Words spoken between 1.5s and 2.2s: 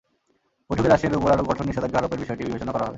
নিষেধাজ্ঞা